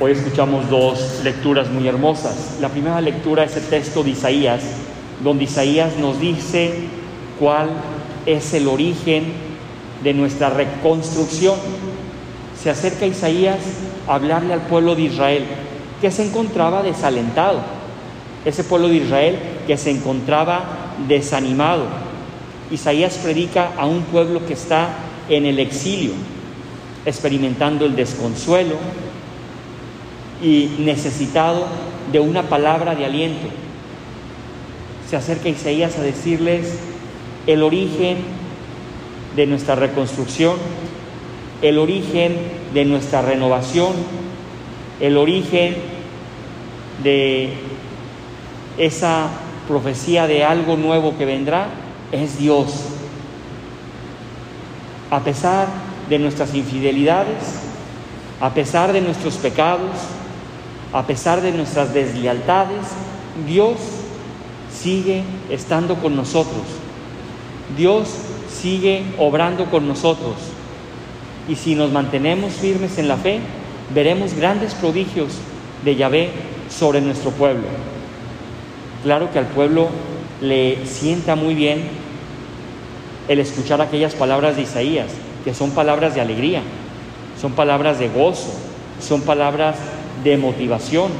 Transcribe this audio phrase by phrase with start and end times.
[0.00, 2.56] Hoy escuchamos dos lecturas muy hermosas.
[2.60, 4.60] La primera lectura es el texto de Isaías,
[5.22, 6.72] donde Isaías nos dice
[7.38, 7.68] cuál
[8.26, 9.22] es el origen
[10.02, 11.54] de nuestra reconstrucción.
[12.60, 13.60] Se acerca Isaías
[14.08, 15.44] a hablarle al pueblo de Israel,
[16.00, 17.60] que se encontraba desalentado.
[18.44, 19.38] Ese pueblo de Israel
[19.68, 20.64] que se encontraba
[21.06, 21.84] desanimado.
[22.72, 24.88] Isaías predica a un pueblo que está
[25.28, 26.14] en el exilio,
[27.06, 28.74] experimentando el desconsuelo
[30.44, 31.66] y necesitado
[32.12, 33.48] de una palabra de aliento.
[35.08, 36.78] Se acerca Isaías a decirles
[37.46, 38.18] el origen
[39.34, 40.56] de nuestra reconstrucción,
[41.62, 42.36] el origen
[42.74, 43.92] de nuestra renovación,
[45.00, 45.76] el origen
[47.02, 47.54] de
[48.76, 49.28] esa
[49.66, 51.68] profecía de algo nuevo que vendrá,
[52.12, 52.84] es Dios.
[55.10, 55.68] A pesar
[56.10, 57.60] de nuestras infidelidades,
[58.42, 59.90] a pesar de nuestros pecados,
[60.92, 62.86] a pesar de nuestras deslealtades,
[63.46, 63.76] Dios
[64.72, 66.62] sigue estando con nosotros.
[67.76, 68.08] Dios
[68.48, 70.34] sigue obrando con nosotros.
[71.48, 73.40] Y si nos mantenemos firmes en la fe,
[73.94, 75.34] veremos grandes prodigios
[75.84, 76.30] de Yahvé
[76.70, 77.64] sobre nuestro pueblo.
[79.02, 79.88] Claro que al pueblo
[80.40, 81.82] le sienta muy bien
[83.28, 85.08] el escuchar aquellas palabras de Isaías,
[85.44, 86.62] que son palabras de alegría,
[87.40, 88.52] son palabras de gozo,
[89.00, 89.76] son palabras
[90.24, 91.10] de motivación,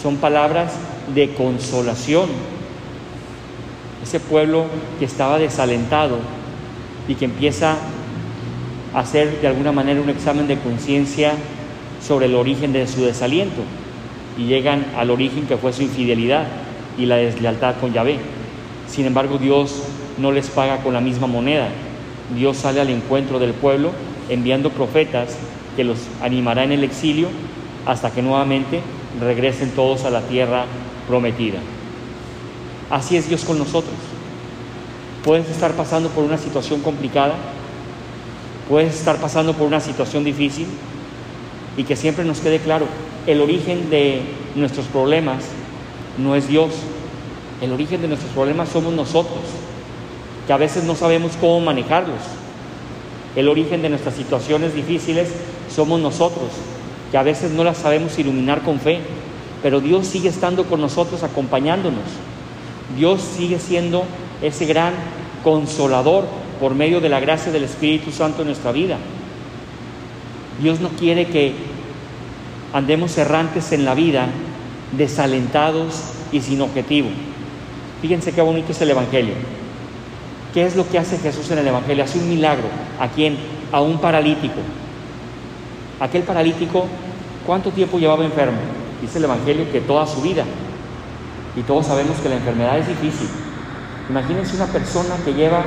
[0.00, 0.74] son palabras
[1.14, 2.28] de consolación.
[4.02, 4.66] Ese pueblo
[4.98, 6.18] que estaba desalentado
[7.08, 7.76] y que empieza
[8.94, 11.32] a hacer de alguna manera un examen de conciencia
[12.06, 13.62] sobre el origen de su desaliento
[14.38, 16.46] y llegan al origen que fue su infidelidad
[16.98, 18.18] y la deslealtad con Yahvé.
[18.88, 19.82] Sin embargo, Dios
[20.18, 21.68] no les paga con la misma moneda.
[22.34, 23.92] Dios sale al encuentro del pueblo
[24.28, 25.36] enviando profetas
[25.76, 27.28] que los animará en el exilio
[27.86, 28.80] hasta que nuevamente
[29.20, 30.64] regresen todos a la tierra
[31.08, 31.58] prometida.
[32.90, 33.94] Así es Dios con nosotros.
[35.24, 37.34] Puedes estar pasando por una situación complicada,
[38.68, 40.66] puedes estar pasando por una situación difícil
[41.76, 42.86] y que siempre nos quede claro,
[43.26, 44.22] el origen de
[44.54, 45.44] nuestros problemas
[46.18, 46.70] no es Dios,
[47.60, 49.40] el origen de nuestros problemas somos nosotros,
[50.46, 52.20] que a veces no sabemos cómo manejarlos.
[53.36, 55.28] El origen de nuestras situaciones difíciles
[55.74, 56.48] somos nosotros,
[57.10, 59.00] que a veces no las sabemos iluminar con fe,
[59.62, 62.04] pero Dios sigue estando con nosotros acompañándonos.
[62.96, 64.04] Dios sigue siendo
[64.42, 64.94] ese gran
[65.44, 66.26] consolador
[66.60, 68.98] por medio de la gracia del Espíritu Santo en nuestra vida.
[70.60, 71.54] Dios no quiere que
[72.72, 74.28] andemos errantes en la vida,
[74.96, 77.08] desalentados y sin objetivo.
[78.02, 79.34] Fíjense qué bonito es el Evangelio.
[80.54, 82.04] ¿Qué es lo que hace Jesús en el Evangelio?
[82.04, 82.66] Hace un milagro.
[82.98, 83.36] ¿A quién?
[83.72, 84.60] A un paralítico.
[86.00, 86.86] Aquel paralítico,
[87.46, 88.58] ¿cuánto tiempo llevaba enfermo?
[89.02, 90.44] Dice el Evangelio que toda su vida.
[91.56, 93.28] Y todos sabemos que la enfermedad es difícil.
[94.08, 95.62] Imagínense una persona que lleva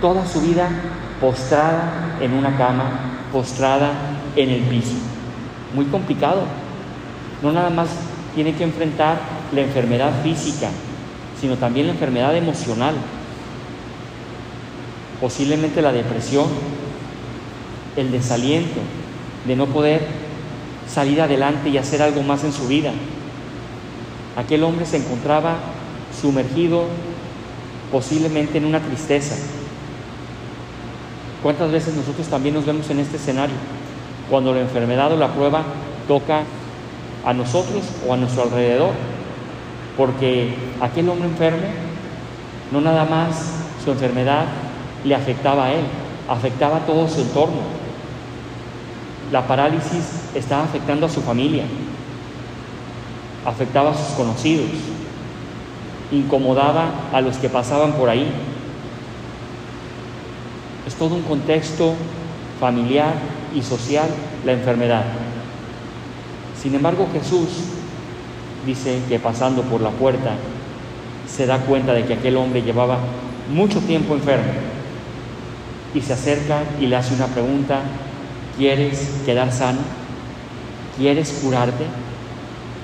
[0.00, 0.68] toda su vida
[1.20, 2.90] postrada en una cama,
[3.32, 3.92] postrada
[4.34, 4.94] en el piso.
[5.74, 6.42] Muy complicado.
[7.42, 7.88] No nada más
[8.34, 9.18] tiene que enfrentar
[9.54, 10.68] la enfermedad física,
[11.38, 12.94] sino también la enfermedad emocional.
[15.20, 16.46] Posiblemente la depresión,
[17.96, 18.80] el desaliento,
[19.46, 20.06] de no poder
[20.88, 22.92] salir adelante y hacer algo más en su vida.
[24.36, 25.56] Aquel hombre se encontraba
[26.20, 26.84] sumergido
[27.90, 29.36] posiblemente en una tristeza.
[31.42, 33.56] ¿Cuántas veces nosotros también nos vemos en este escenario?
[34.30, 35.62] Cuando la enfermedad o la prueba
[36.08, 36.42] toca
[37.24, 38.90] a nosotros o a nuestro alrededor.
[39.96, 41.66] Porque aquel hombre enfermo,
[42.72, 43.50] no nada más
[43.82, 44.46] su enfermedad
[45.04, 45.84] le afectaba a él,
[46.28, 47.85] afectaba a todo su entorno
[49.32, 51.64] la parálisis estaba afectando a su familia,
[53.44, 54.70] afectaba a sus conocidos,
[56.12, 58.28] incomodaba a los que pasaban por ahí.
[60.86, 61.94] Es todo un contexto
[62.60, 63.14] familiar
[63.54, 64.08] y social
[64.44, 65.04] la enfermedad.
[66.60, 67.48] Sin embargo, Jesús
[68.64, 70.32] dice que pasando por la puerta
[71.28, 72.98] se da cuenta de que aquel hombre llevaba
[73.52, 74.52] mucho tiempo enfermo
[75.94, 77.80] y se acerca y le hace una pregunta
[78.56, 79.80] ¿Quieres quedar sano?
[80.96, 81.84] ¿Quieres curarte?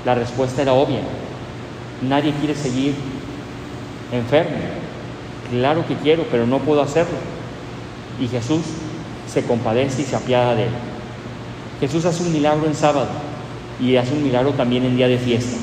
[0.04, 1.00] La respuesta era obvia.
[2.02, 2.94] Nadie quiere seguir
[4.12, 4.56] enfermo.
[5.50, 7.16] Claro que quiero, pero no puedo hacerlo.
[8.20, 8.62] Y Jesús
[9.26, 10.70] se compadece y se apiada de él.
[11.80, 13.08] Jesús hace un milagro en sábado
[13.80, 15.56] y hace un milagro también en día de fiesta.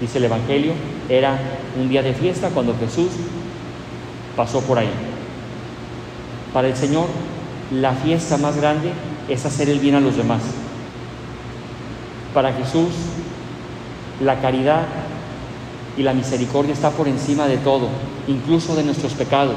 [0.00, 0.72] Dice el Evangelio,
[1.08, 1.38] era
[1.80, 3.08] un día de fiesta cuando Jesús
[4.36, 4.90] pasó por ahí.
[6.52, 7.06] Para el Señor,
[7.72, 8.90] la fiesta más grande
[9.28, 10.42] es hacer el bien a los demás.
[12.32, 12.90] Para Jesús,
[14.22, 14.86] la caridad
[15.96, 17.88] y la misericordia está por encima de todo,
[18.26, 19.56] incluso de nuestros pecados.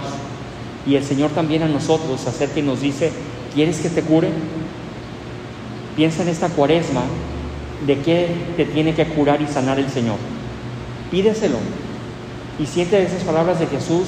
[0.86, 3.12] Y el Señor también a nosotros se acerca y nos dice,
[3.54, 4.30] ¿quieres que te cure?
[5.96, 7.02] Piensa en esta cuaresma
[7.86, 10.18] de qué te tiene que curar y sanar el Señor.
[11.12, 11.58] Pídeselo
[12.60, 14.08] y siente esas palabras de Jesús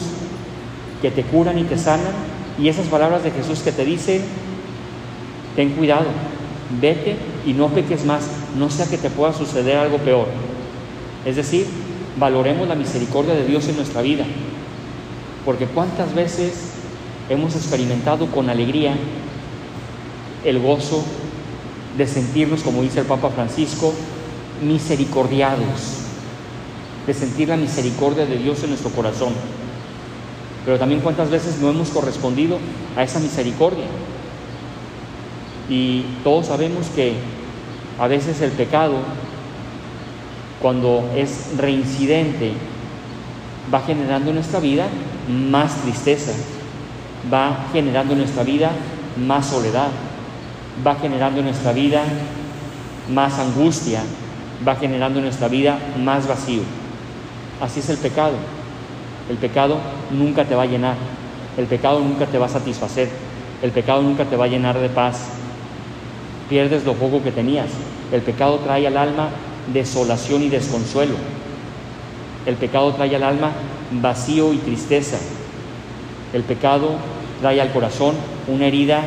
[1.01, 2.13] que te curan y te sanan
[2.59, 4.21] y esas palabras de Jesús que te dicen,
[5.55, 6.07] ten cuidado,
[6.81, 10.27] vete y no peques más, no sea que te pueda suceder algo peor.
[11.25, 11.65] Es decir,
[12.17, 14.25] valoremos la misericordia de Dios en nuestra vida,
[15.45, 16.71] porque cuántas veces
[17.29, 18.95] hemos experimentado con alegría
[20.43, 21.03] el gozo
[21.97, 23.93] de sentirnos, como dice el Papa Francisco,
[24.63, 25.99] misericordiados,
[27.05, 29.33] de sentir la misericordia de Dios en nuestro corazón.
[30.65, 32.57] Pero también cuántas veces no hemos correspondido
[32.95, 33.85] a esa misericordia.
[35.69, 37.13] Y todos sabemos que
[37.99, 38.95] a veces el pecado,
[40.61, 42.53] cuando es reincidente,
[43.73, 44.87] va generando en nuestra vida
[45.29, 46.31] más tristeza,
[47.31, 48.71] va generando en nuestra vida
[49.17, 49.89] más soledad,
[50.85, 52.03] va generando en nuestra vida
[53.09, 54.01] más angustia,
[54.67, 56.61] va generando en nuestra vida más vacío.
[57.61, 58.33] Así es el pecado.
[59.29, 59.77] El pecado
[60.11, 60.95] nunca te va a llenar,
[61.57, 63.09] el pecado nunca te va a satisfacer,
[63.61, 65.38] el pecado nunca te va a llenar de paz.
[66.49, 67.67] Pierdes lo poco que tenías.
[68.11, 69.29] El pecado trae al alma
[69.71, 71.15] desolación y desconsuelo.
[72.45, 73.51] El pecado trae al alma
[73.91, 75.17] vacío y tristeza.
[76.33, 76.91] El pecado
[77.41, 78.15] trae al corazón
[78.47, 79.01] una herida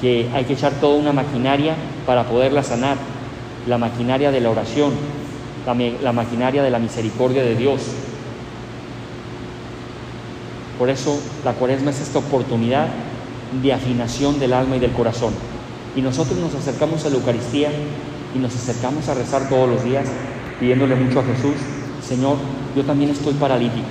[0.00, 1.74] que hay que echar toda una maquinaria
[2.06, 2.96] para poderla sanar.
[3.66, 4.92] La maquinaria de la oración,
[5.66, 7.82] la, la maquinaria de la misericordia de Dios,
[10.78, 12.86] por eso la cuaresma es esta oportunidad
[13.60, 15.32] de afinación del alma y del corazón.
[15.96, 17.70] Y nosotros nos acercamos a la Eucaristía
[18.34, 20.06] y nos acercamos a rezar todos los días
[20.60, 21.54] pidiéndole mucho a Jesús,
[22.06, 22.36] Señor,
[22.74, 23.86] yo también estoy paralítico,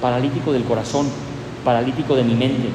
[0.00, 1.06] paralítico del corazón,
[1.64, 2.68] paralítico de mi mente.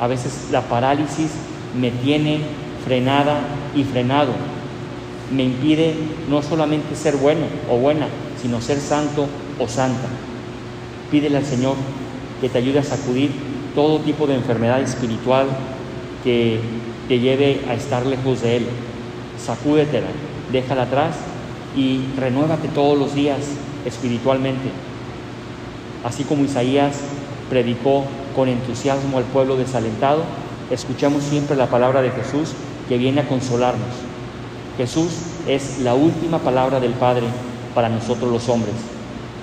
[0.00, 1.30] A veces la parálisis
[1.78, 2.40] me tiene
[2.84, 3.40] frenada
[3.74, 4.32] y frenado.
[5.34, 5.94] Me impide
[6.30, 8.06] no solamente ser bueno o buena,
[8.40, 9.26] sino ser santo
[9.58, 10.08] o santa.
[11.10, 11.74] Pídele al Señor
[12.40, 13.30] que te ayude a sacudir
[13.74, 15.46] todo tipo de enfermedad espiritual
[16.22, 16.60] que
[17.08, 18.66] te lleve a estar lejos de Él.
[19.42, 20.08] Sacúdetela,
[20.52, 21.16] déjala atrás
[21.76, 23.38] y renuévate todos los días
[23.84, 24.68] espiritualmente.
[26.04, 26.96] Así como Isaías
[27.50, 28.04] predicó
[28.36, 30.22] con entusiasmo al pueblo desalentado,
[30.70, 32.52] escuchamos siempre la palabra de Jesús
[32.88, 33.94] que viene a consolarnos.
[34.76, 35.10] Jesús
[35.48, 37.26] es la última palabra del Padre
[37.74, 38.74] para nosotros los hombres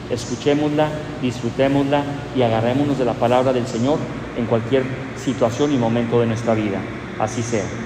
[0.10, 0.90] escuchémosla,
[1.22, 2.04] disfrutémosla
[2.36, 3.98] y agarrémonos de la palabra del Señor
[4.38, 4.84] en cualquier
[5.18, 6.80] situación y momento de nuestra vida.
[7.18, 7.85] Así sea.